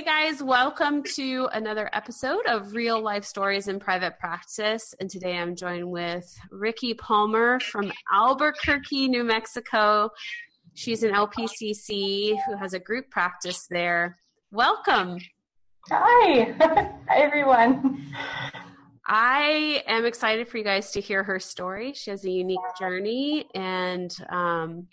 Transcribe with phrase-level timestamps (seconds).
[0.00, 4.94] Hey guys, welcome to another episode of Real Life Stories in Private Practice.
[4.98, 10.08] And today I'm joined with Rickie Palmer from Albuquerque, New Mexico.
[10.72, 14.16] She's an LPCC who has a group practice there.
[14.50, 15.18] Welcome.
[15.90, 16.54] Hi.
[16.60, 18.10] Hi, everyone.
[19.06, 21.92] I am excited for you guys to hear her story.
[21.92, 24.86] She has a unique journey and um,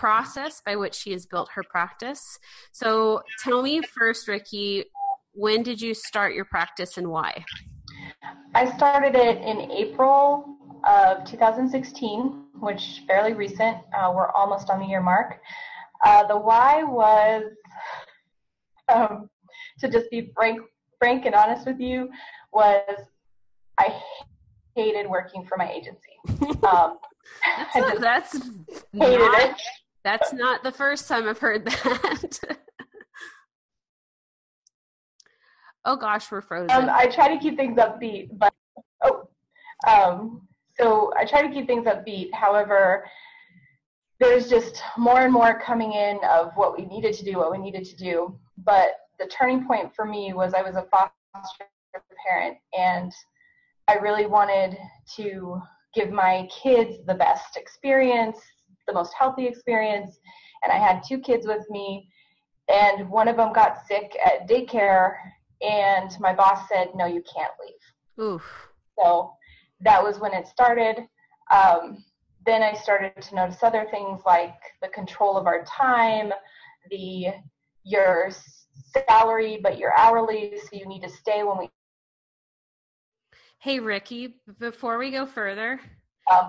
[0.00, 2.38] process by which she has built her practice.
[2.72, 4.86] So tell me first, Rickie,
[5.34, 7.44] when did you start your practice and why?
[8.54, 13.76] I started it in April of 2016, which fairly recent.
[13.94, 15.38] Uh, we're almost on the year mark.
[16.02, 17.44] Uh, the why was
[18.88, 19.28] um,
[19.80, 20.62] to just be frank,
[20.98, 22.08] frank and honest with you,
[22.54, 22.96] was
[23.76, 24.00] I
[24.74, 25.98] hated working for my agency.
[26.62, 26.98] Um,
[27.44, 28.32] that's, a, that's
[28.92, 29.62] hated not, it.
[30.02, 32.38] That's not the first time I've heard that.
[35.84, 36.70] oh gosh, we're frozen.
[36.70, 38.52] Um, I try to keep things upbeat, but
[39.04, 39.28] oh,
[39.86, 40.48] um,
[40.78, 42.32] so I try to keep things upbeat.
[42.32, 43.04] However,
[44.20, 47.58] there's just more and more coming in of what we needed to do, what we
[47.58, 48.38] needed to do.
[48.58, 51.66] But the turning point for me was I was a foster
[52.26, 53.12] parent, and
[53.88, 54.76] I really wanted
[55.16, 55.60] to
[55.94, 58.38] give my kids the best experience,
[58.86, 60.18] the most healthy experience.
[60.62, 62.08] And I had two kids with me,
[62.68, 65.14] and one of them got sick at daycare,
[65.62, 68.24] and my boss said, No, you can't leave.
[68.24, 68.42] Oof.
[68.98, 69.32] So
[69.80, 71.06] that was when it started.
[71.50, 72.04] Um,
[72.46, 76.32] then I started to notice other things like the control of our time,
[76.90, 77.26] the
[77.84, 78.30] your
[79.08, 81.68] salary, but you're hourly, so you need to stay when we.
[83.58, 85.80] Hey, Rickie, before we go further,
[86.30, 86.46] uh,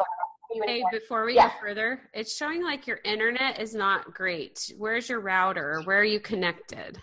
[0.54, 1.48] Hey, before we yeah.
[1.48, 4.72] go further, it's showing like your internet is not great.
[4.78, 5.82] Where's your router?
[5.86, 7.00] Where are you connected?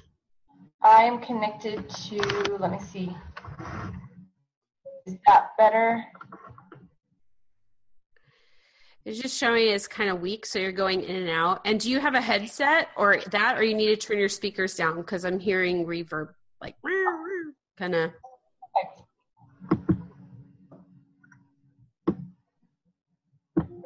[0.83, 3.17] I'm connected to, let me see.
[5.07, 6.05] Is that better?
[9.05, 11.63] It's just showing it's kind of weak, so you're going in and out.
[11.65, 14.75] And do you have a headset or that, or you need to turn your speakers
[14.75, 14.97] down?
[14.99, 16.29] Because I'm hearing reverb,
[16.61, 16.77] like
[17.79, 18.11] kind of.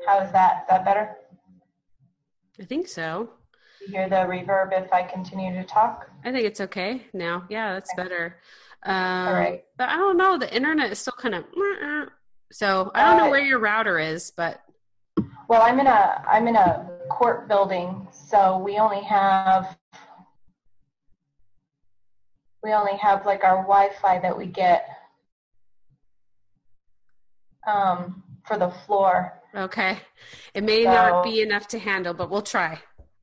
[0.06, 0.62] How is that?
[0.62, 1.16] Is that better?
[2.60, 3.30] I think so.
[3.80, 6.08] You hear the reverb if I continue to talk?
[6.24, 7.44] I think it's okay now.
[7.48, 8.02] Yeah, that's okay.
[8.02, 8.38] better.
[8.84, 9.64] Um, All right.
[9.76, 10.38] But I don't know.
[10.38, 11.44] The internet is still kind of.
[12.52, 14.62] So I don't know uh, where your router is, but.
[15.48, 19.76] Well, I'm in a I'm in a court building, so we only have
[22.62, 24.86] we only have like our Wi-Fi that we get
[27.66, 29.41] um, for the floor.
[29.54, 29.98] Okay.
[30.54, 32.78] It may so, not be enough to handle, but we'll try.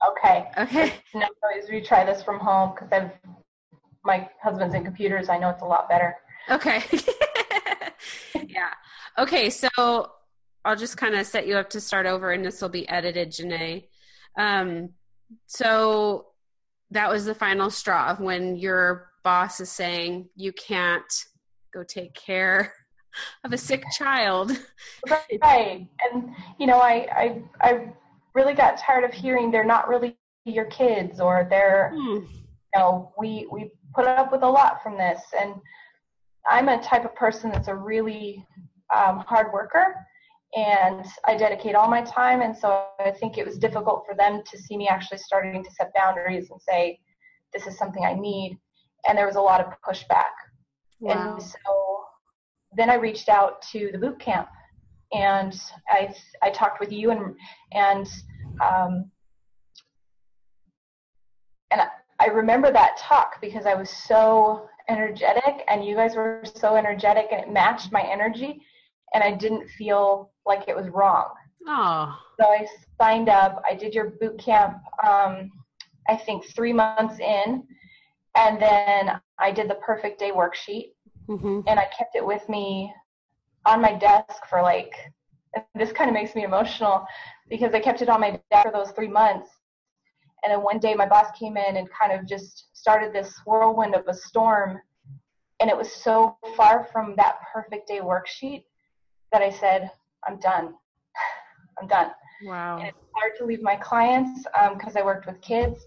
[0.08, 0.48] Okay.
[0.58, 0.94] Okay.
[1.14, 1.70] No worries.
[1.70, 3.12] We try this from home because I've
[4.06, 5.28] my husband's in computers.
[5.28, 6.16] I know it's a lot better.
[6.50, 6.84] Okay.
[8.48, 8.70] yeah.
[9.18, 9.50] Okay.
[9.50, 10.12] So
[10.64, 13.32] I'll just kind of set you up to start over, and this will be edited,
[13.32, 13.88] Janae.
[14.38, 14.92] Um,
[15.48, 16.28] so
[16.92, 21.26] that was the final straw when your boss is saying you can't
[21.74, 22.74] go take care
[23.44, 24.52] of a sick child.
[25.42, 25.88] right.
[26.12, 27.94] And you know, I, I I
[28.34, 32.18] really got tired of hearing they're not really your kids or they're hmm.
[32.18, 35.56] you know, we we put up with a lot from this and
[36.50, 38.46] I'm a type of person that's a really
[38.96, 39.96] um, hard worker
[40.56, 44.42] and I dedicate all my time and so I think it was difficult for them
[44.50, 47.00] to see me actually starting to set boundaries and say
[47.54, 48.58] this is something I need
[49.08, 50.34] and there was a lot of pushback.
[51.00, 51.34] Wow.
[51.34, 51.89] And so
[52.80, 54.48] then I reached out to the boot camp
[55.12, 55.60] and
[55.90, 57.36] I, I talked with you and,
[57.74, 58.08] and,
[58.64, 59.12] um,
[61.72, 61.82] and
[62.20, 67.28] I remember that talk because I was so energetic and you guys were so energetic
[67.32, 68.62] and it matched my energy
[69.14, 71.30] and I didn't feel like it was wrong.
[71.68, 72.16] Oh.
[72.40, 72.66] So I
[73.00, 73.62] signed up.
[73.70, 75.52] I did your boot camp, um,
[76.08, 77.64] I think three months in,
[78.36, 80.94] and then I did the perfect day worksheet
[81.30, 81.62] mm-hmm.
[81.68, 82.94] and I kept it with me
[83.66, 84.94] on my desk for like.
[85.76, 87.06] this kind of makes me emotional
[87.50, 89.50] because I kept it on my desk for those three months.
[90.44, 93.96] And then one day my boss came in and kind of just started this whirlwind
[93.96, 94.80] of a storm.
[95.60, 98.64] And it was so far from that perfect day worksheet
[99.32, 99.92] that I said,
[100.28, 100.76] I'm done.
[101.82, 102.12] I'm done.
[102.44, 102.78] Wow.
[102.78, 104.44] And it's hard to leave my clients
[104.74, 105.86] because um, I worked with kids.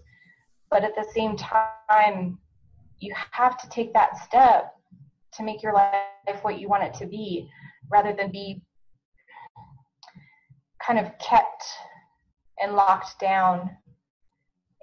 [0.69, 2.37] But at the same time,
[2.99, 4.72] you have to take that step
[5.37, 7.49] to make your life what you want it to be
[7.91, 8.61] rather than be
[10.85, 11.63] kind of kept
[12.61, 13.69] and locked down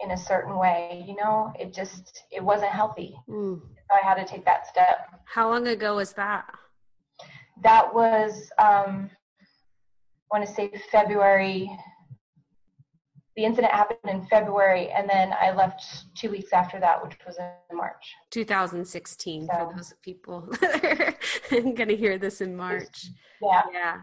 [0.03, 1.05] in a certain way.
[1.07, 3.15] You know, it just it wasn't healthy.
[3.29, 3.61] Mm.
[3.61, 5.09] So I had to take that step.
[5.25, 6.47] How long ago was that?
[7.63, 9.11] That was um,
[10.33, 11.71] I want to say February.
[13.37, 15.83] The incident happened in February, and then I left
[16.17, 18.15] two weeks after that, which was in March.
[18.31, 21.17] 2016 So- for those people that
[21.51, 23.07] are going to hear this in March.
[23.41, 23.63] Yeah.
[23.73, 23.97] Yeah.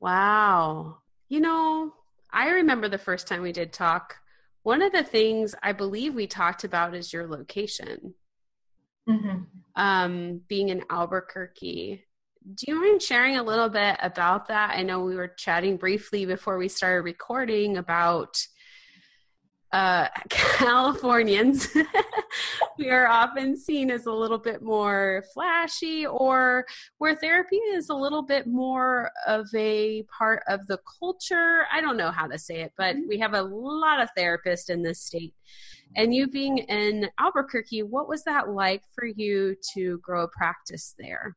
[0.00, 0.98] Wow.
[1.28, 1.94] You know,
[2.32, 4.16] I remember the first time we did talk.
[4.62, 8.14] One of the things I believe we talked about is your location,
[9.08, 9.38] hmm
[9.74, 12.04] um, being in Albuquerque.
[12.42, 14.74] Do you mind sharing a little bit about that?
[14.76, 18.36] I know we were chatting briefly before we started recording about
[19.70, 21.68] uh, Californians.
[22.78, 26.66] we are often seen as a little bit more flashy, or
[26.98, 31.66] where therapy is a little bit more of a part of the culture.
[31.72, 34.82] I don't know how to say it, but we have a lot of therapists in
[34.82, 35.34] this state.
[35.94, 40.94] And you being in Albuquerque, what was that like for you to grow a practice
[40.98, 41.36] there?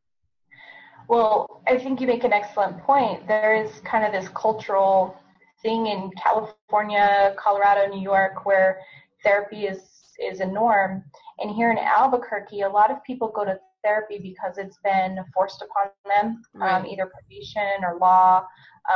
[1.08, 3.28] Well, I think you make an excellent point.
[3.28, 5.16] There is kind of this cultural
[5.62, 8.80] thing in California, Colorado, New York, where
[9.24, 9.82] therapy is
[10.20, 11.04] is a norm.
[11.40, 15.62] And here in Albuquerque, a lot of people go to therapy because it's been forced
[15.62, 18.46] upon them, um, either probation or law,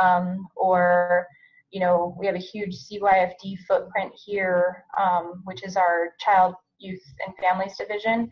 [0.00, 1.26] um, or
[1.70, 7.02] you know, we have a huge CYFD footprint here, um, which is our Child, Youth,
[7.24, 8.30] and Families Division.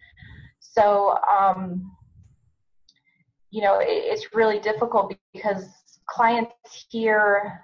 [0.59, 1.97] So, um,
[3.51, 5.65] you know, it, it's really difficult because
[6.09, 6.53] clients
[6.91, 7.61] here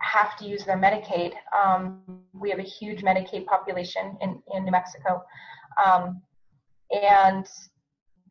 [0.00, 1.32] have to use their Medicaid.
[1.56, 2.00] Um,
[2.32, 5.22] we have a huge Medicaid population in, in New Mexico.
[5.84, 6.22] Um,
[6.90, 7.46] and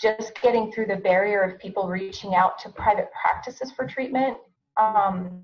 [0.01, 4.37] just getting through the barrier of people reaching out to private practices for treatment,
[4.77, 5.43] um,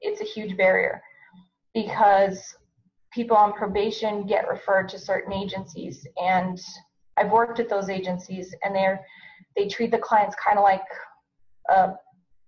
[0.00, 1.00] it's a huge barrier
[1.72, 2.54] because
[3.12, 6.06] people on probation get referred to certain agencies.
[6.16, 6.60] And
[7.16, 9.00] I've worked at those agencies and they're
[9.56, 10.84] they treat the clients kind of like
[11.70, 11.94] a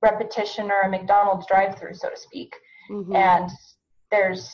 [0.02, 2.54] repetition or a McDonald's drive-through, so to speak.
[2.90, 3.14] Mhm.
[3.14, 3.50] And
[4.10, 4.50] there's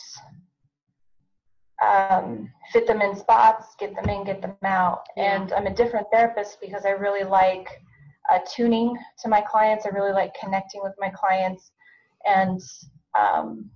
[1.83, 5.03] um, fit them in spots, get them in, get them out.
[5.17, 5.35] Yeah.
[5.35, 7.69] And I'm a different therapist because I really like
[8.31, 9.85] uh, tuning to my clients.
[9.85, 11.73] I really like connecting with my clients
[12.25, 12.61] and
[13.19, 13.69] um,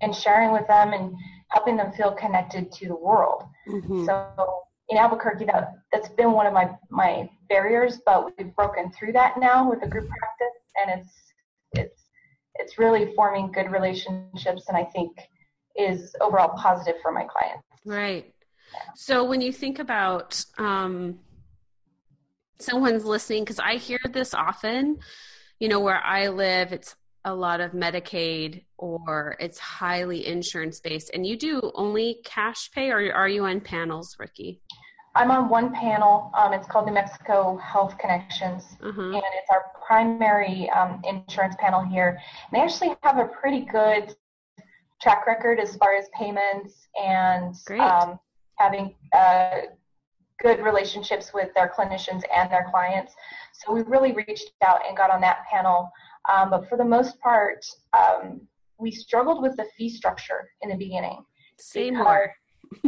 [0.00, 1.14] and sharing with them and
[1.48, 3.44] helping them feel connected to the world.
[3.68, 4.06] Mhm.
[4.06, 9.12] So in Albuquerque, that that's been one of my my barriers, but we've broken through
[9.12, 11.14] that now with the group practice, and it's
[11.72, 12.02] it's
[12.56, 15.12] it's really forming good relationships, and I think
[15.76, 17.66] is overall positive for my clients.
[17.86, 18.34] Right.
[18.94, 21.20] So when you think about um,
[22.58, 24.98] someone's listening, because I hear this often,
[25.58, 31.10] you know, where I live, it's a lot of Medicaid or it's highly insurance based.
[31.14, 34.60] And you do only cash pay, or are you on panels, Rickie?
[35.14, 36.30] I'm on one panel.
[36.36, 39.02] Um, it's called New Mexico Health Connections, Uh-huh.
[39.02, 42.08] and it's our primary um, insurance panel here.
[42.50, 44.14] And they actually have a pretty good
[45.02, 48.18] track record as far as payments and um,
[48.54, 49.62] having uh,
[50.40, 53.12] good relationships with their clinicians and their clients.
[53.52, 55.90] So we really reached out and got on that panel.
[56.32, 58.40] Um, but for the most part, um,
[58.78, 61.24] we struggled with the fee structure in the beginning
[61.58, 62.32] Say because, more.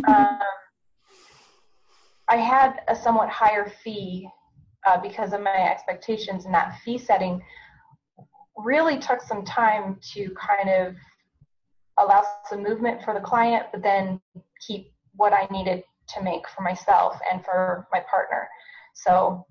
[0.09, 0.38] um,
[2.29, 4.28] I had a somewhat higher fee
[4.87, 7.43] uh, because of my expectations, and that fee setting
[8.57, 10.95] really took some time to kind of
[11.99, 14.21] allow some movement for the client, but then
[14.66, 18.49] keep what I needed to make for myself and for my partner.
[18.95, 19.47] So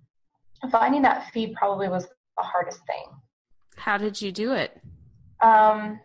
[0.71, 2.05] finding that fee probably was
[2.37, 3.05] the hardest thing.
[3.75, 4.79] How did you do it?
[5.41, 5.99] Um,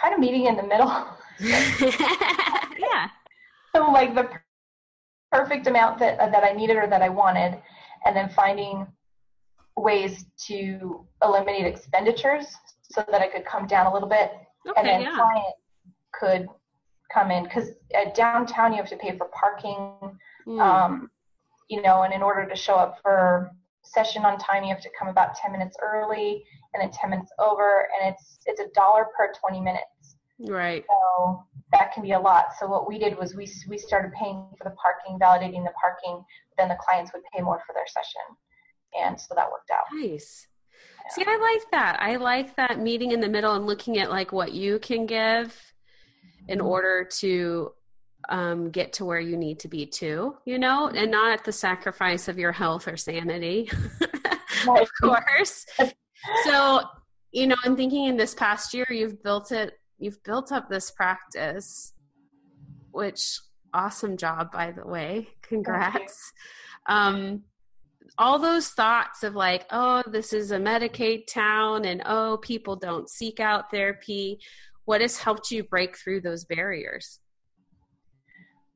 [0.00, 0.88] kind of meeting in the middle.
[1.40, 3.08] yeah.
[3.74, 4.28] So like the
[5.32, 7.60] perfect amount that that I needed or that I wanted,
[8.04, 8.86] and then finding
[9.76, 12.46] ways to eliminate expenditures
[12.90, 14.32] so that I could come down a little bit,
[14.76, 15.14] and then yeah.
[15.14, 15.54] client
[16.12, 16.48] could
[17.12, 20.60] come in because at downtown you have to pay for parking, Mm.
[20.60, 21.10] um,
[21.68, 23.50] you know, and in order to show up for
[23.82, 27.30] session on time you have to come about 10 minutes early and then 10 minutes
[27.38, 29.84] over, and it's it's a dollar per 20 minutes.
[30.40, 30.84] Right.
[30.88, 32.46] So that can be a lot.
[32.58, 36.24] So what we did was we we started paying for the parking, validating the parking.
[36.56, 38.20] Then the clients would pay more for their session,
[38.98, 39.84] and so that worked out.
[39.92, 40.46] Nice.
[41.10, 41.98] See, I like that.
[42.00, 45.56] I like that meeting in the middle and looking at like what you can give
[46.48, 47.72] in order to
[48.28, 51.52] um, get to where you need to be too, you know, and not at the
[51.52, 53.70] sacrifice of your health or sanity,
[54.68, 55.66] of course.
[56.44, 56.82] So,
[57.32, 60.90] you know, I'm thinking in this past year, you've built it you've built up this
[60.90, 61.92] practice,
[62.90, 63.40] which
[63.74, 65.28] awesome job by the way.
[65.42, 66.32] Congrats.
[66.86, 67.42] Um,
[68.16, 73.08] all those thoughts of like, oh, this is a Medicaid town and oh, people don't
[73.08, 74.40] seek out therapy.
[74.86, 77.20] What has helped you break through those barriers?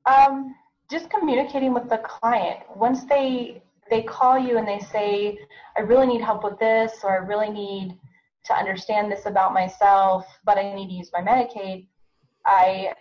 [0.07, 0.55] Um,
[0.91, 2.61] just communicating with the client.
[2.77, 5.39] Once they they call you and they say,
[5.77, 7.99] I really need help with this, or I really need
[8.45, 11.87] to understand this about myself, but I need to use my Medicaid,
[12.45, 12.93] I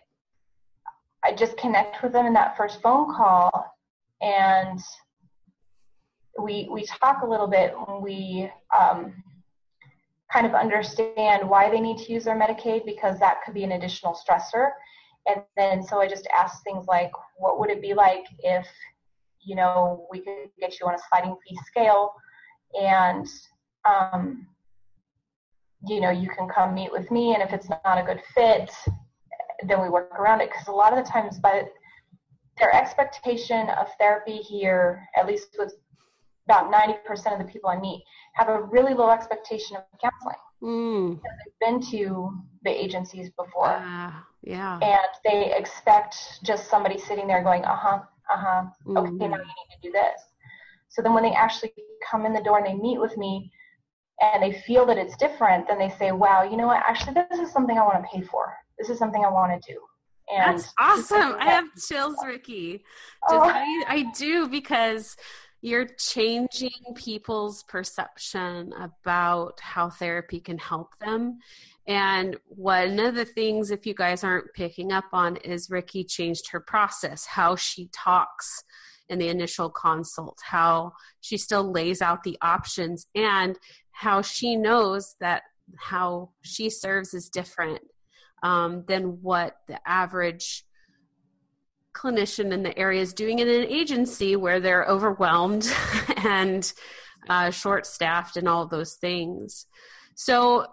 [1.24, 3.72] I just connect with them in that first phone call
[4.22, 4.80] and
[6.42, 9.14] we we talk a little bit when we um,
[10.32, 13.74] kind of understand why they need to use their Medicaid because that could be an
[13.74, 14.70] additional stressor.
[15.28, 18.66] And then so I just ask things like, what would it be like if
[19.42, 22.14] you know we could get you on a sliding fee scale,
[22.80, 23.28] and
[23.86, 24.48] um,
[25.88, 28.72] you know you can come meet with me, and if it's not a good fit,
[29.68, 31.72] then we work around it because a lot of the times, but
[32.58, 35.74] their expectation of therapy here, at least with
[36.46, 40.36] about 90% of the people I meet have a really low expectation of counseling.
[40.62, 41.22] Mm.
[41.22, 43.70] They've been to the agencies before.
[43.70, 44.12] Uh,
[44.44, 44.80] yeah.
[44.82, 48.00] And they expect just somebody sitting there going, uh huh,
[48.32, 48.98] uh huh, mm.
[48.98, 50.22] okay, now you need to do this.
[50.90, 51.74] So then when they actually
[52.10, 53.52] come in the door and they meet with me
[54.20, 57.40] and they feel that it's different, then they say, wow, you know what, actually, this
[57.40, 58.54] is something I want to pay for.
[58.78, 59.80] This is something I want to do.
[60.34, 61.36] And That's awesome.
[61.40, 62.84] I have chills, Rickie.
[63.30, 63.42] Just, oh.
[63.44, 65.18] I, I do because
[65.62, 71.40] you're changing people's perception about how therapy can help them.
[71.88, 76.50] And one of the things, if you guys aren't picking up on, is Rickie changed
[76.52, 78.64] her process, how she talks
[79.10, 83.60] in the initial consult, how she still lays out the options, and
[83.92, 85.44] how she knows that
[85.78, 87.82] how she serves is different
[88.44, 90.66] um, than what the average
[91.94, 95.72] clinician in the area is doing in an agency where they're overwhelmed
[96.18, 96.74] and
[97.30, 99.68] uh, short staffed and all those things.
[100.16, 100.68] So,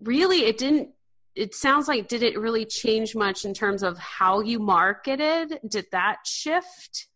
[0.00, 0.90] really, it didn't.
[1.34, 5.58] It sounds like did it really change much in terms of how you marketed?
[5.68, 7.08] Did that shift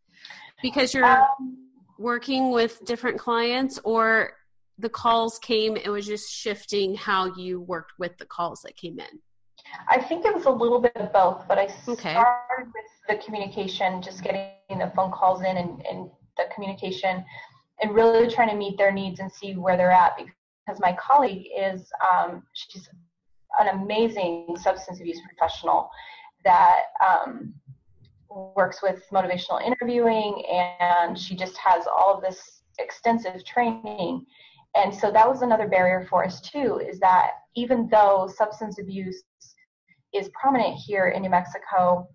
[0.61, 4.33] because you're um, working with different clients, or
[4.79, 5.77] the calls came?
[5.77, 9.21] It was just shifting how you worked with the calls that came in.
[9.89, 12.13] I think it was a little bit of both, but I okay.
[12.13, 17.25] started with the communication, just getting the phone calls in and, and the communication,
[17.83, 20.17] and really trying to meet their needs and see where they're at.
[20.17, 22.89] Because my colleague is, um, she's
[23.59, 25.91] an amazing substance abuse professional
[26.45, 27.55] that um,
[28.31, 34.25] works with motivational interviewing, and she just has all of this extensive training.
[34.77, 39.23] And so that was another barrier for us too, is that even though substance abuse
[40.15, 42.09] is prominent here in New Mexico,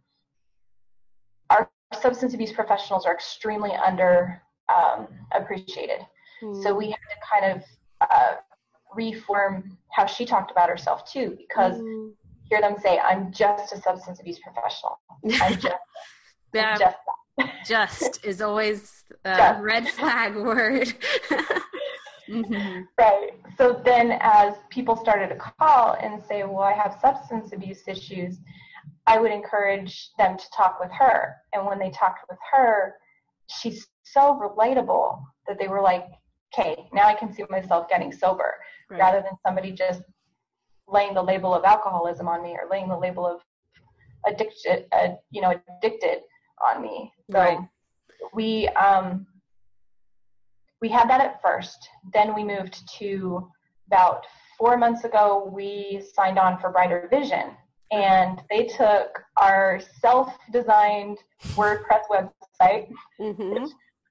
[1.50, 1.70] our
[2.00, 4.42] substance abuse professionals are extremely under
[4.74, 6.00] um, appreciated.
[6.42, 6.64] Mm.
[6.64, 7.64] So we had to kind of
[8.10, 8.36] uh,
[8.96, 12.12] reform how she talked about herself too, because mm.
[12.50, 15.00] hear them say, "I'm just a substance abuse professional.
[15.42, 15.76] I'm just,
[16.54, 16.98] that, just
[17.66, 20.94] just is always a red flag word.
[22.30, 22.82] mm-hmm.
[22.98, 23.32] Right.
[23.58, 28.40] So then, as people started to call and say, "Well, I have substance abuse issues,"
[29.08, 31.36] I would encourage them to talk with her.
[31.54, 32.96] And when they talked with her,
[33.48, 36.08] she's so relatable that they were like,
[36.54, 38.56] "Okay, now I can see myself getting sober,"
[38.90, 39.00] right.
[39.00, 40.02] rather than somebody just
[40.88, 43.42] laying the label of alcoholism on me or laying the label of
[44.26, 46.22] addicted, uh, you know, addicted
[46.66, 47.12] on me.
[47.32, 47.58] So right.
[48.34, 49.26] we um,
[50.84, 51.90] we had that at first.
[52.14, 53.50] Then we moved to
[53.88, 54.26] about
[54.60, 55.50] four months ago.
[55.56, 57.52] We signed on for Brighter Vision,
[57.90, 61.20] and they took our self-designed
[61.56, 62.90] WordPress website.
[63.18, 63.66] Mm-hmm.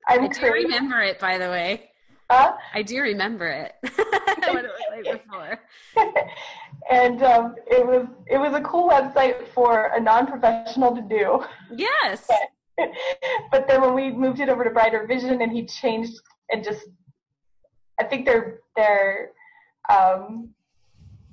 [0.08, 1.90] i do remember it, by the way.
[2.30, 3.74] Uh, I do remember it.
[3.82, 5.60] what it was like before.
[6.90, 11.44] and um, it was it was a cool website for a non-professional to do.
[11.76, 12.26] Yes.
[13.50, 16.18] but then when we moved it over to Brighter Vision, and he changed
[16.50, 16.86] and just,
[18.00, 19.30] I think their their
[19.92, 20.50] um,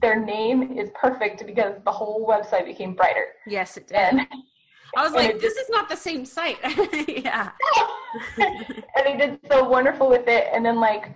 [0.01, 3.27] their name is perfect because the whole website became brighter.
[3.47, 3.97] Yes, it did.
[3.97, 4.27] And,
[4.97, 6.57] I was like, this is not the same site.
[7.07, 7.51] yeah.
[8.37, 10.47] and they did so wonderful with it.
[10.51, 11.15] And then like,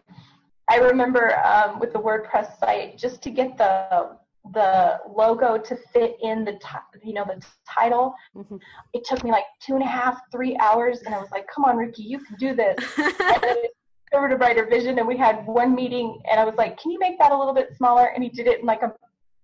[0.70, 4.18] I remember um, with the WordPress site, just to get the
[4.54, 8.58] the logo to fit in the t- you know the title mm-hmm.
[8.92, 11.64] it took me like two and a half three hours and i was like come
[11.64, 12.78] on rickie you can do this
[14.14, 17.00] over to brighter vision and we had one meeting and i was like can you
[17.00, 18.94] make that a little bit smaller and he did it in like a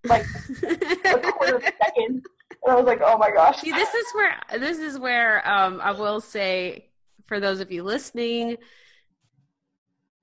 [0.04, 2.22] like a quarter of a second.
[2.62, 3.60] And I was like, oh my gosh.
[3.60, 6.88] See, this is where this is where um, I will say
[7.26, 8.56] for those of you listening,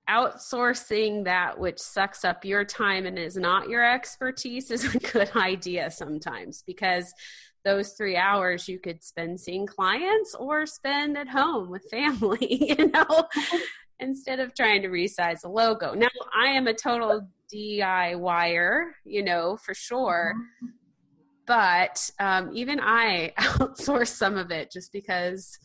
[0.08, 5.30] outsourcing that which sucks up your time and is not your expertise is a good
[5.36, 7.12] idea sometimes because
[7.68, 12.38] those three hours you could spend seeing clients or spend at home with family,
[12.78, 13.28] you know,
[14.00, 15.92] instead of trying to resize a logo.
[15.92, 20.32] Now, I am a total DIYer, you know, for sure.
[21.46, 25.58] But um, even I outsource some of it just because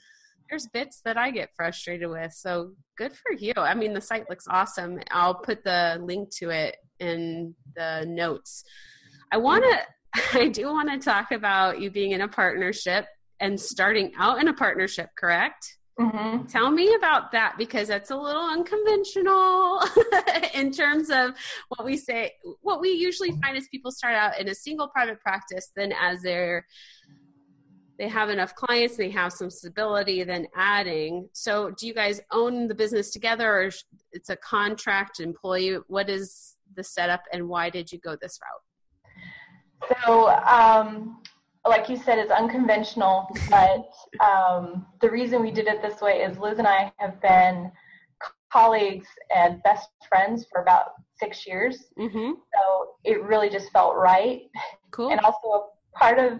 [0.49, 2.33] there's bits that I get frustrated with.
[2.33, 3.53] So good for you.
[3.55, 4.99] I mean, the site looks awesome.
[5.11, 8.65] I'll put the link to it in the notes.
[9.31, 9.79] I want to
[10.33, 13.05] I do want to talk about you being in a partnership
[13.39, 15.77] and starting out in a partnership, correct?
[15.99, 16.47] Mm-hmm.
[16.47, 19.79] Tell me about that because that's a little unconventional
[20.55, 21.31] in terms of
[21.69, 22.31] what we say.
[22.61, 26.21] What we usually find is people start out in a single private practice, then as
[26.23, 26.65] they're
[27.99, 31.29] they have enough clients, they have some stability, then adding.
[31.31, 33.69] So, do you guys own the business together, or
[34.11, 35.77] it's a contract employee?
[35.87, 38.61] What is the setup, and why did you go this route?
[39.89, 41.21] So, um,
[41.67, 43.91] like you said, it's unconventional, but
[44.23, 47.71] um, the reason we did it this way is Liz and I have been
[48.51, 51.85] colleagues and best friends for about six years.
[51.97, 52.33] Mm-hmm.
[52.53, 54.41] So it really just felt right.
[54.91, 55.09] Cool.
[55.09, 56.39] And also, part of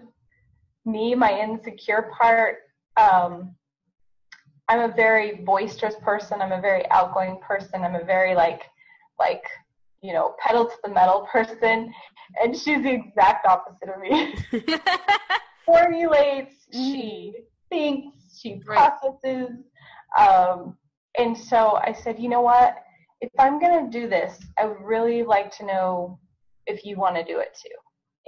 [0.84, 2.58] me, my insecure part,
[2.96, 3.54] um,
[4.68, 6.40] I'm a very boisterous person.
[6.40, 7.82] I'm a very outgoing person.
[7.82, 8.62] I'm a very like,
[9.18, 9.42] like
[10.04, 11.90] you know, pedal to the metal person,
[12.42, 14.34] and she's the exact opposite of me.
[15.64, 17.42] Formulates, she mm.
[17.70, 19.48] thinks, she processes.
[20.18, 20.76] Um,
[21.18, 22.76] and so I said, you know what?
[23.22, 26.18] If I'm going to do this, I would really like to know
[26.66, 27.74] if you want to do it too.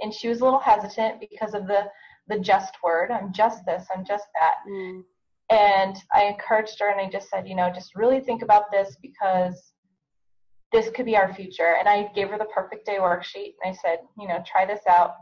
[0.01, 1.83] And she was a little hesitant because of the
[2.27, 3.11] the just word.
[3.11, 3.85] I'm just this.
[3.95, 4.55] I'm just that.
[4.67, 5.01] Mm.
[5.51, 8.97] And I encouraged her, and I just said, you know, just really think about this
[9.01, 9.73] because
[10.71, 11.75] this could be our future.
[11.79, 14.81] And I gave her the perfect day worksheet and I said, you know, try this
[14.89, 15.15] out.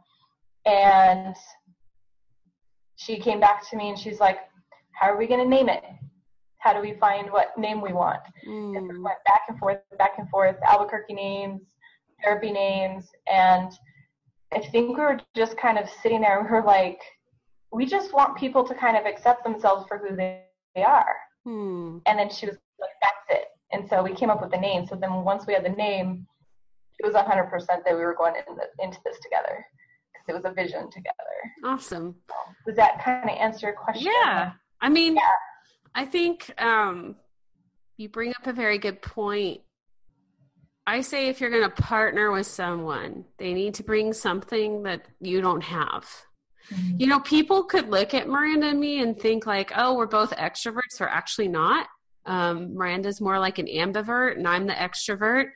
[0.65, 1.35] And
[2.95, 4.39] she came back to me and she's like,
[4.93, 5.83] how are we going to name it?
[6.59, 8.21] How do we find what name we want?
[8.47, 8.77] Mm.
[8.77, 11.61] And we went back and forth, back and forth, Albuquerque names,
[12.23, 13.05] therapy names.
[13.27, 13.71] And
[14.51, 17.01] I think we were just kind of sitting there and we were like,
[17.71, 20.41] we just want people to kind of accept themselves for who they,
[20.75, 21.17] they are.
[21.45, 22.01] Mm.
[22.07, 24.87] And then she was like, that's it and so we came up with the name.
[24.87, 26.25] So then once we had the name,
[26.99, 29.65] it was 100% that we were going in the, into this together
[30.13, 31.13] because it was a vision together.
[31.65, 32.15] Awesome.
[32.65, 34.11] Does that kind of answer your question?
[34.23, 34.53] Yeah.
[34.79, 35.21] I mean, yeah.
[35.93, 37.15] I think um,
[37.97, 39.61] you bring up a very good point.
[40.87, 45.05] I say if you're going to partner with someone, they need to bring something that
[45.19, 46.07] you don't have.
[46.71, 46.97] Mm-hmm.
[46.99, 50.31] You know, people could look at Miranda and me and think like, "Oh, we're both
[50.31, 51.87] extroverts," or actually not.
[52.25, 55.51] Um, Miranda's more like an ambivert, and I'm the extrovert.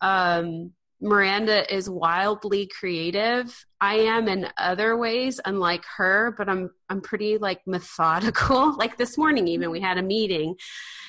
[0.00, 0.72] Um,
[1.04, 3.66] Miranda is wildly creative.
[3.78, 8.74] I am in other ways, unlike her, but I'm I'm pretty like methodical.
[8.78, 10.54] like this morning, even we had a meeting,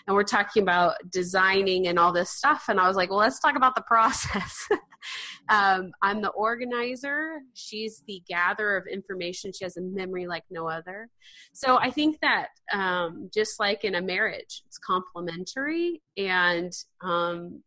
[0.05, 3.39] and we're talking about designing and all this stuff, and I was like, well, let's
[3.39, 4.67] talk about the process.
[5.49, 7.39] um, I'm the organizer.
[7.53, 9.53] She's the gatherer of information.
[9.53, 11.07] She has a memory like no other.
[11.53, 17.63] So I think that um, just like in a marriage, it's complementary and um,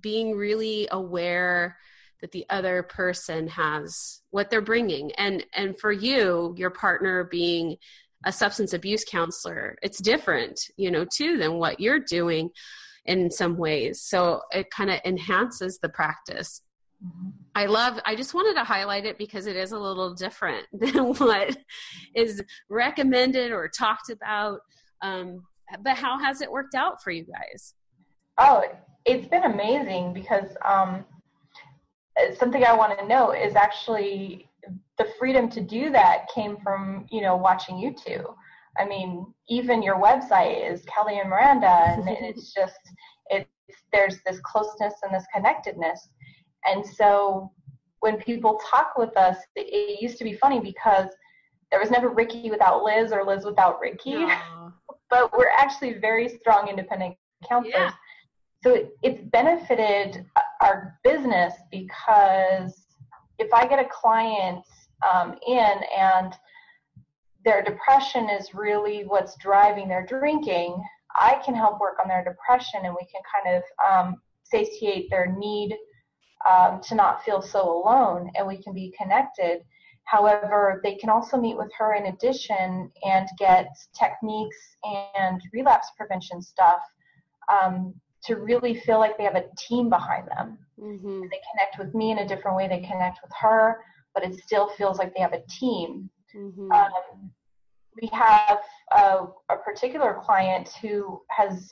[0.00, 1.76] being really aware
[2.20, 7.76] that the other person has what they're bringing and and for you your partner being
[8.24, 12.50] a substance abuse counselor it's different you know too than what you're doing
[13.04, 16.62] in some ways so it kind of enhances the practice
[17.04, 17.30] Mm-hmm.
[17.54, 21.14] I love, I just wanted to highlight it because it is a little different than
[21.14, 21.56] what
[22.14, 24.60] is recommended or talked about.
[25.02, 25.42] Um,
[25.82, 27.74] but how has it worked out for you guys?
[28.38, 28.62] Oh,
[29.04, 31.04] it's been amazing because um,
[32.38, 34.48] something I want to know is actually
[34.98, 38.24] the freedom to do that came from, you know, watching you two.
[38.78, 42.78] I mean, even your website is Kelly and Miranda, and it's just,
[43.26, 43.48] it's,
[43.92, 46.08] there's this closeness and this connectedness
[46.64, 47.50] and so
[48.00, 51.08] when people talk with us, it used to be funny because
[51.70, 54.26] there was never Rickie without Liz or Liz without Rickie.
[55.10, 57.16] but we're actually very strong independent
[57.48, 57.74] counselors.
[57.74, 57.90] Yeah.
[58.62, 60.24] So it's benefited
[60.60, 62.86] our business because
[63.38, 64.64] if I get a client
[65.12, 66.32] um, in and
[67.44, 70.80] their depression is really what's driving their drinking,
[71.16, 75.34] I can help work on their depression and we can kind of um, satiate their
[75.36, 75.76] need
[76.48, 79.62] um, to not feel so alone and we can be connected.
[80.04, 86.40] However, they can also meet with her in addition and get techniques and relapse prevention
[86.40, 86.80] stuff
[87.52, 90.58] um, to really feel like they have a team behind them.
[90.78, 91.22] Mm-hmm.
[91.22, 93.78] They connect with me in a different way they connect with her,
[94.14, 96.08] but it still feels like they have a team.
[96.34, 96.70] Mm-hmm.
[96.70, 97.30] Um,
[98.00, 98.58] we have
[98.92, 101.70] a, a particular client who has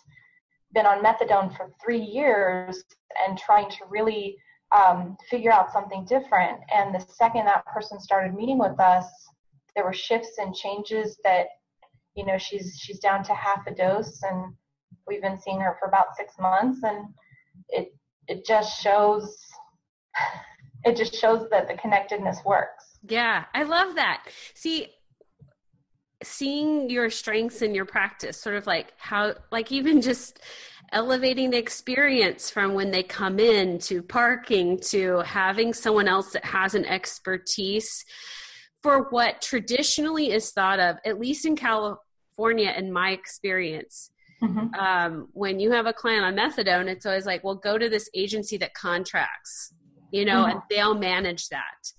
[0.73, 2.85] been on methadone for three years
[3.27, 4.37] and trying to really
[4.73, 6.59] um, figure out something different.
[6.75, 9.07] And the second that person started meeting with us,
[9.75, 11.47] there were shifts and changes that,
[12.15, 14.53] you know, she's she's down to half a dose, and
[15.11, 17.07] we've been seeing her for about six months, and
[17.69, 17.93] it
[18.29, 19.37] it just shows
[20.85, 22.99] it just shows that the connectedness works.
[23.07, 24.25] Yeah, I love that.
[24.55, 24.89] See,
[26.23, 30.41] seeing your strengths in your practice, sort of like how, like even just
[30.93, 36.45] elevating the experience from when they come in to parking to having someone else that
[36.45, 38.05] has an expertise
[38.83, 44.11] for what traditionally is thought of, at least in California, in my experience.
[44.43, 44.75] Mm-hmm.
[44.75, 48.09] Um, when you have a client on methadone, it's always like, well, go to this
[48.15, 49.75] agency that contracts,
[50.11, 50.53] you know, mm-hmm.
[50.53, 51.93] and they'll manage that.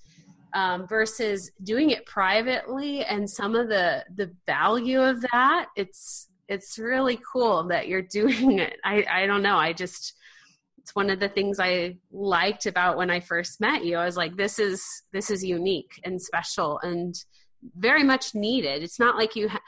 [0.53, 6.77] Um, versus doing it privately and some of the the value of that it's it's
[6.77, 8.77] really cool that you're doing it.
[8.83, 9.57] I, I don't know.
[9.57, 10.13] I just,
[10.77, 13.97] it's one of the things I liked about when I first met you.
[13.97, 17.15] I was like, this is, this is unique and special and
[17.77, 18.83] very much needed.
[18.83, 19.61] It's not like you, ha-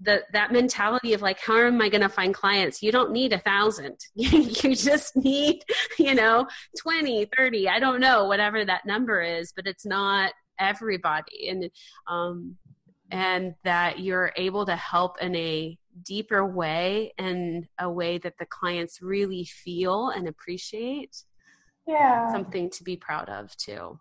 [0.00, 2.82] the, that mentality of like, how am I going to find clients?
[2.82, 3.96] You don't need a thousand.
[4.14, 5.62] you just need,
[5.98, 6.46] you know,
[6.80, 11.48] 20, 30, I don't know, whatever that number is, but it's not everybody.
[11.48, 11.70] And,
[12.06, 12.56] um,
[13.10, 18.46] and that you're able to help in a deeper way and a way that the
[18.46, 21.24] clients really feel and appreciate
[21.86, 23.98] yeah something to be proud of too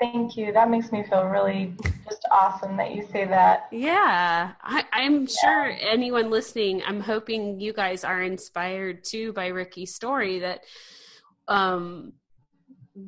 [0.00, 1.74] thank you that makes me feel really
[2.08, 5.26] just awesome that you say that yeah I, am yeah.
[5.40, 10.60] sure anyone listening i'm hoping you guys are inspired too by rickie's story that
[11.48, 12.12] um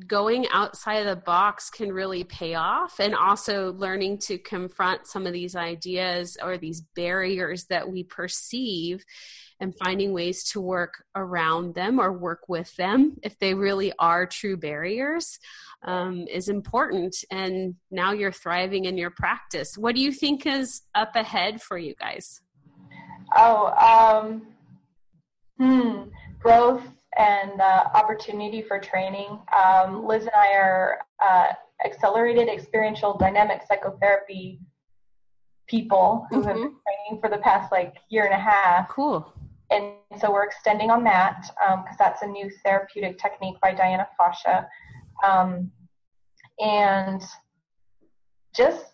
[0.07, 5.25] going outside of the box can really pay off and also learning to confront some
[5.25, 9.03] of these ideas or these barriers that we perceive
[9.59, 14.25] and finding ways to work around them or work with them if they really are
[14.25, 15.39] true barriers
[15.83, 17.23] um, is important.
[17.29, 19.77] And now you're thriving in your practice.
[19.77, 22.41] What do you think is up ahead for you guys?
[23.35, 24.47] Oh um,
[25.57, 29.39] hmm, growth and uh, opportunity for training.
[29.55, 31.47] Um, Liz and I are uh,
[31.85, 34.59] accelerated experiential dynamic psychotherapy
[35.67, 36.47] people who mm-hmm.
[36.47, 38.89] have been training for the past like year and a half.
[38.89, 39.33] Cool.
[39.71, 44.07] And so we're extending on that because um, that's a new therapeutic technique by Diana
[44.19, 44.67] Fosha.
[45.25, 45.71] Um,
[46.59, 47.21] and
[48.53, 48.85] just,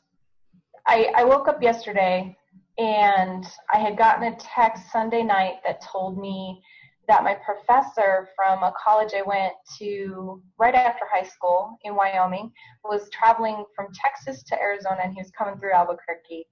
[0.86, 2.38] I, I woke up yesterday
[2.78, 6.62] and I had gotten a text Sunday night that told me
[7.08, 12.52] that my professor from a college I went to right after high school in Wyoming
[12.84, 16.46] was traveling from Texas to Arizona and he was coming through Albuquerque.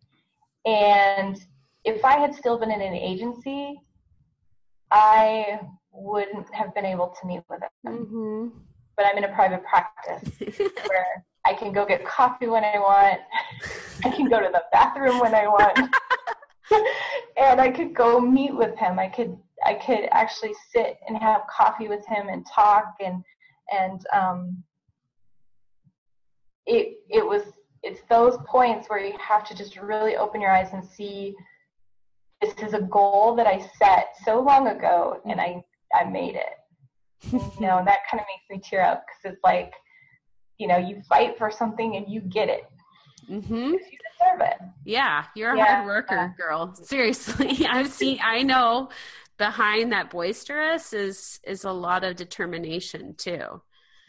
[0.66, 1.38] And
[1.84, 3.80] if I had still been in an agency,
[4.92, 5.60] I
[5.92, 7.98] wouldn't have been able to meet with him.
[7.98, 8.58] Mm-hmm.
[8.96, 10.40] But I'm in a private practice
[10.88, 13.20] where I can go get coffee when I want,
[14.06, 15.78] I can go to the bathroom when I want.
[17.38, 19.00] and I could go meet with him.
[19.00, 23.24] I could I could actually sit and have coffee with him and talk and
[23.72, 24.64] and um,
[26.66, 27.42] it it was
[27.84, 31.36] it's those points where you have to just really open your eyes and see
[32.42, 37.32] this is a goal that I set so long ago and I I made it.
[37.32, 39.74] you know, and that kind of makes me tear up because it's like,
[40.58, 42.66] you know, you fight for something and you get it.
[43.30, 43.56] Mm-hmm.
[43.56, 44.58] You deserve it.
[44.84, 45.76] Yeah, you're a yeah.
[45.78, 46.76] hard worker, girl.
[46.76, 48.20] Seriously, I've seen.
[48.24, 48.90] I know
[49.38, 53.62] behind that boisterous is is a lot of determination too.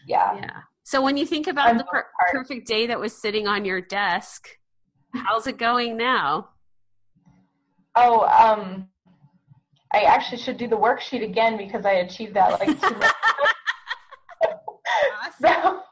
[0.07, 0.37] Yeah.
[0.37, 0.61] Yeah.
[0.85, 3.81] So when you think about I'm the per- perfect day that was sitting on your
[3.81, 4.49] desk,
[5.13, 6.51] how's it going now?
[7.97, 8.89] Oh, um,
[9.93, 13.15] I actually should do the worksheet again because I achieved that like two months.
[15.45, 15.83] so,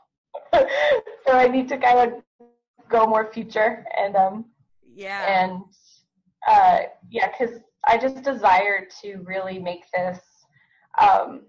[0.52, 2.22] so I need to kind of
[2.88, 4.44] go more future and um
[4.94, 5.62] yeah and
[6.46, 10.20] uh yeah because I just desire to really make this
[11.00, 11.42] um,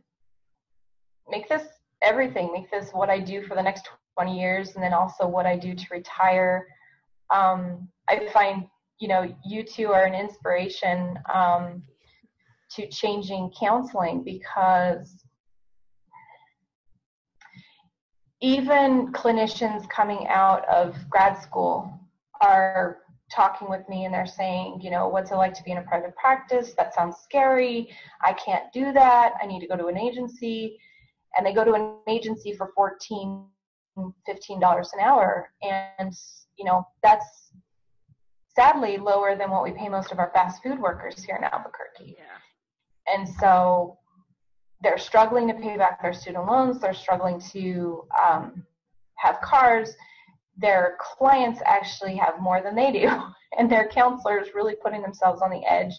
[1.30, 1.63] make this
[2.02, 5.45] everything, make this what I do for the next 20 years, and then also what
[5.45, 6.67] I do to retire.
[7.30, 8.67] Um, I find
[9.00, 11.84] you know you two are an inspiration um,
[12.71, 15.24] to changing counseling because
[18.41, 21.91] even clinicians coming out of grad school
[22.41, 23.00] are
[23.32, 25.84] talking with me and they're saying, you know, what's it like to be in a
[25.84, 26.74] private practice?
[26.78, 27.90] That sounds scary.
[28.24, 29.34] I can't do that.
[29.42, 30.78] I need to go to an agency.
[31.36, 33.46] And they go to an agency for 14
[33.98, 35.50] $15 an hour.
[35.62, 36.14] And,
[36.58, 37.52] you know, that's
[38.56, 42.16] sadly lower than what we pay most of our fast food workers here in Albuquerque.
[42.18, 43.14] Yeah.
[43.14, 43.98] And so
[44.82, 46.80] they're struggling to pay back their student loans.
[46.80, 48.66] They're struggling to um,
[49.16, 49.94] have cars.
[50.58, 53.10] Their clients actually have more than they do,
[53.58, 55.94] and their counselors really putting themselves on the edge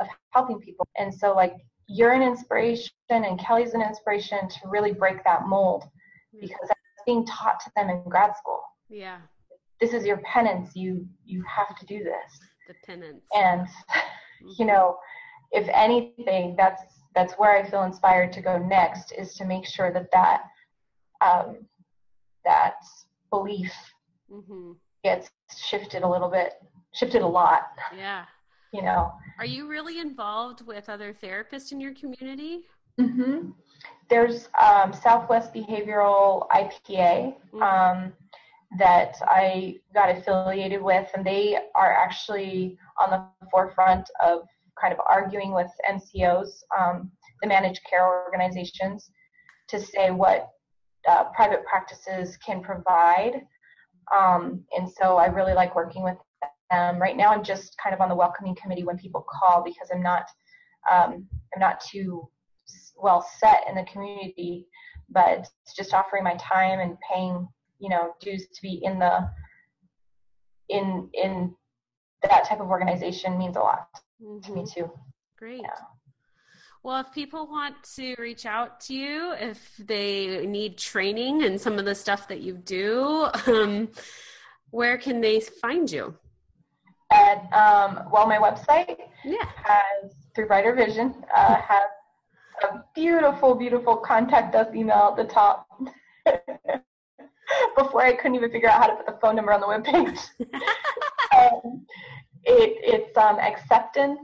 [0.00, 0.86] of helping people.
[0.98, 1.54] And so, like,
[1.86, 5.84] you're an inspiration, and Kelly's an inspiration to really break that mold
[6.34, 6.40] mm.
[6.40, 8.60] because that's being taught to them in grad school.
[8.88, 9.18] Yeah.
[9.80, 10.70] This is your penance.
[10.74, 12.38] You you have to do this.
[12.68, 13.22] The penance.
[13.32, 14.48] And mm-hmm.
[14.58, 14.98] you know,
[15.52, 16.82] if anything, that's
[17.14, 20.42] that's where I feel inspired to go next is to make sure that that
[21.20, 21.66] um,
[22.44, 22.74] that
[23.30, 23.72] belief
[24.30, 24.72] mm-hmm.
[25.04, 26.54] gets shifted a little bit,
[26.94, 27.62] shifted a lot.
[27.96, 28.24] Yeah.
[28.72, 29.12] You know.
[29.38, 32.60] Are you really involved with other therapists in your community?
[33.00, 33.50] Mm-hmm.
[34.08, 37.62] There's um, Southwest Behavioral IPA mm-hmm.
[37.62, 38.12] um,
[38.78, 44.42] that I got affiliated with, and they are actually on the forefront of
[44.80, 47.10] kind of arguing with MCOs, um,
[47.42, 49.10] the managed care organizations,
[49.68, 50.50] to say what
[51.08, 53.42] uh, private practices can provide.
[54.14, 56.16] Um, and so I really like working with
[56.70, 57.00] them.
[57.00, 60.02] Right now, I'm just kind of on the welcoming committee when people call because I'm
[60.02, 60.24] not
[60.90, 62.28] um, I'm not too
[62.96, 64.66] well set in the community,
[65.08, 69.28] but just offering my time and paying you know dues to be in the
[70.68, 71.54] in in
[72.22, 73.88] that type of organization means a lot
[74.22, 74.40] mm-hmm.
[74.40, 74.80] to me mm-hmm.
[74.80, 74.92] too.
[75.38, 75.62] Great.
[75.62, 75.70] Yeah.
[76.82, 81.78] Well, if people want to reach out to you, if they need training and some
[81.78, 83.88] of the stuff that you do, um,
[84.70, 86.14] where can they find you?
[87.12, 89.44] At um, well, my website yeah.
[89.62, 91.88] has through Brighter Vision uh, has
[92.62, 95.66] a beautiful, beautiful contact us email at the top.
[97.76, 100.18] Before I couldn't even figure out how to put the phone number on the webpage.
[101.36, 101.84] um,
[102.44, 104.20] it, it's um, acceptance,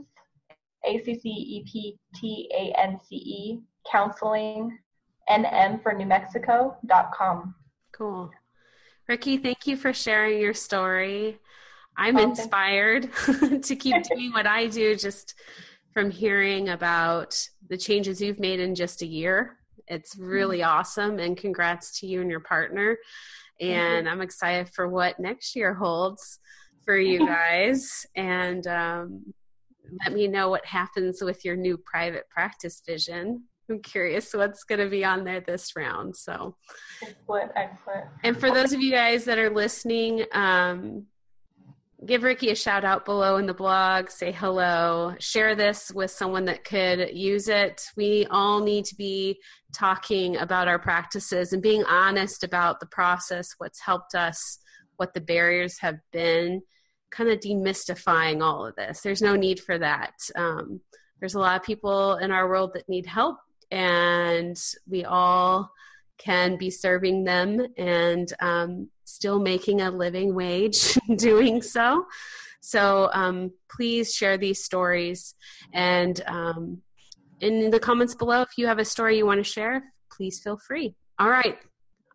[0.85, 3.59] A C C E P T A N C E,
[3.91, 4.77] counseling,
[5.29, 7.55] NM for New Mexico dot com.
[7.91, 8.31] Cool.
[9.07, 11.39] Rickie, thank you for sharing your story.
[11.95, 13.09] I'm oh, inspired
[13.63, 15.33] to keep doing what I do just
[15.93, 19.57] from hearing about the changes you've made in just a year.
[19.87, 20.77] It's really mm-hmm.
[20.77, 22.97] awesome, and congrats to you and your partner.
[23.59, 26.39] And I'm excited for what next year holds
[26.85, 28.05] for you guys.
[28.15, 29.33] and um,
[30.05, 33.43] let me know what happens with your new private practice vision.
[33.69, 36.15] I'm curious what's going to be on there this round.
[36.15, 36.55] So,
[37.01, 38.05] excellent, excellent.
[38.23, 41.07] And for those of you guys that are listening, um,
[42.05, 46.45] give Rickie a shout out below in the blog, say hello, share this with someone
[46.45, 47.81] that could use it.
[47.97, 49.39] We all need to be
[49.75, 54.59] talking about our practices and being honest about the process, what's helped us,
[54.97, 56.61] what the barriers have been,
[57.09, 59.01] kind of demystifying all of this.
[59.01, 60.13] There's no need for that.
[60.35, 60.81] Um,
[61.19, 63.37] there's a lot of people in our world that need help,
[63.71, 64.57] and
[64.89, 65.71] we all
[66.17, 72.05] can be serving them and um, still making a living wage doing so.
[72.59, 75.35] So um, please share these stories.
[75.73, 76.81] And um,
[77.39, 80.57] in the comments below, if you have a story you want to share, please feel
[80.57, 80.95] free.
[81.19, 81.57] All right.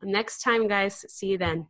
[0.03, 1.05] Next time, guys.
[1.09, 1.69] See you then.